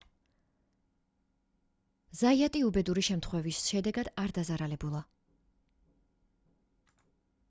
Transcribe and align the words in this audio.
ზაიატი 2.21 2.63
უბედური 2.69 3.03
შემთხვევის 3.09 3.59
შედეგად 3.73 4.09
არ 4.23 4.33
დაზარალებულა 4.39 5.03